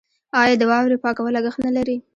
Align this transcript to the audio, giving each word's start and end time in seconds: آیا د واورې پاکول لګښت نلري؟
آیا 0.41 0.55
د 0.59 0.63
واورې 0.69 1.01
پاکول 1.03 1.33
لګښت 1.37 1.59
نلري؟ 1.67 1.97